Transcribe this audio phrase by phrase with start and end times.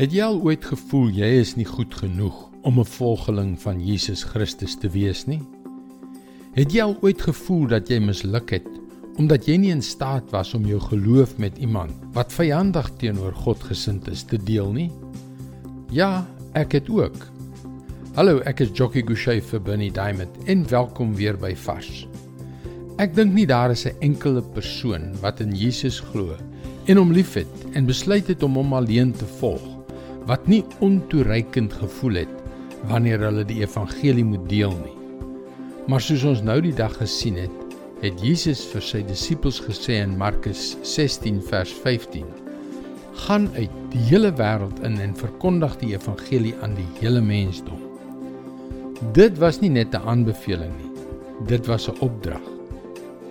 [0.00, 4.22] Het jy al ooit gevoel jy is nie goed genoeg om 'n volgeling van Jesus
[4.24, 5.42] Christus te wees nie?
[6.56, 8.68] Het jy al ooit gevoel dat jy misluk het
[9.20, 13.60] omdat jy nie in staat was om jou geloof met iemand wat vyandig teenoor God
[13.62, 14.90] gesind is te deel nie?
[15.90, 17.28] Ja, ek het ook.
[18.14, 22.08] Hallo, ek is Jockey Gouchee vir Bernie Diamond en welkom weer by Fas.
[22.96, 26.36] Ek dink nie daar is 'n enkele persoon wat in Jesus glo
[26.86, 29.71] en hom liefhet en besluit het om hom alleen te volg
[30.26, 32.38] wat nie ontoereikend gevoel het
[32.90, 34.96] wanneer hulle die evangelie moet deel nie.
[35.86, 37.58] Maar soos ons nou die dag gesien het,
[38.02, 42.26] het Jesus vir sy disippels gesê in Markus 16 vers 15:
[43.26, 47.78] "Gaan uit die hele wêreld in en verkondig die evangelie aan die hele mensdom."
[49.12, 50.90] Dit was nie net 'n aanbeveling nie.
[51.46, 52.42] Dit was 'n opdrag.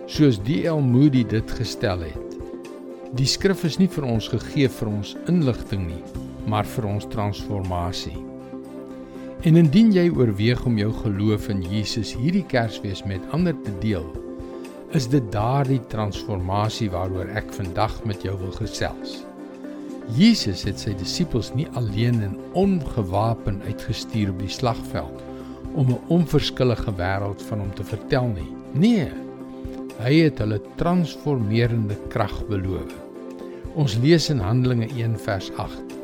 [0.05, 0.80] Soos D.L.
[0.80, 2.38] Moody dit gestel het.
[3.13, 6.03] Die skrif is nie vir ons gegee vir ons inligting nie,
[6.45, 8.18] maar vir ons transformasie.
[9.42, 14.06] En indien jy oorweeg om jou geloof in Jesus hierdie Kersfees met ander te deel,
[14.94, 19.22] is dit daardie transformasie waaroor ek vandag met jou wil gesels.
[20.14, 25.23] Jesus het sy disippels nie alleen en ongewapen uitgestuur op die slagveld
[25.73, 28.52] om 'n onverskillige wêreld van hom te vertel nie.
[28.73, 29.08] Nee,
[30.03, 32.94] hy het hulle transformerende krag beloof.
[33.73, 36.00] Ons lees in Handelinge 1 vers 8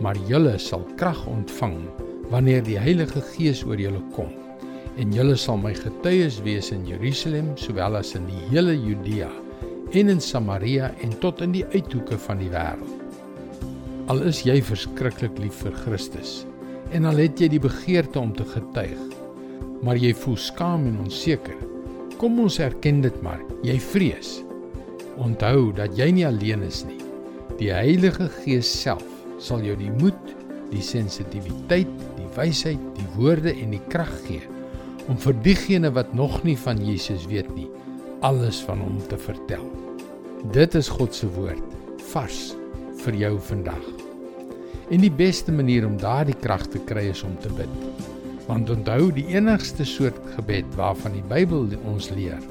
[0.00, 1.78] maar julle sal krag ontvang
[2.32, 4.32] wanneer die Heilige Gees oor julle kom
[5.00, 9.30] en julle sal my getuies wees in Jerusalem sowel as in die hele Judea
[9.96, 13.02] en in Samaria en tot in die uithoeke van die wêreld.
[14.10, 16.44] Al is jy verskriklik lief vir Christus
[16.94, 19.00] en al het jy die begeerte om te getuig,
[19.82, 21.58] maar jy voel skaam en onseker,
[22.20, 24.38] kom ons erken dit maar, jy vrees.
[25.20, 27.00] Onthou dat jy nie alleen is nie.
[27.58, 30.34] Die Heilige Gees self sal jou die moed,
[30.72, 34.44] die sensitiwiteit, die wysheid, die woorde en die krag gee
[35.06, 37.68] om vir diegene wat nog nie van Jesus weet nie,
[38.26, 39.62] alles van hom te vertel.
[40.54, 41.76] Dit is God se woord,
[42.10, 42.56] vars
[43.04, 43.86] vir jou vandag.
[44.90, 47.70] En die beste manier om daardie krag te kry is om te bid.
[48.46, 52.42] Want onthou, die enigste soort gebed waarvan die Bybel ons leer,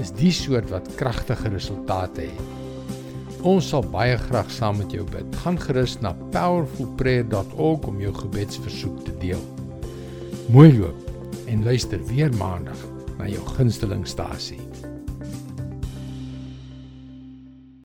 [0.00, 2.65] is die soort wat kragtige resultate het.
[3.46, 5.36] Ons sal baie graag saam met jou bid.
[5.44, 9.42] Gaan gerus na powerfulprayer.org om jou gebedsversoek te deel.
[10.50, 12.80] Mooi loop en luister weer maandag
[13.20, 14.58] na jou gunstelingstasie.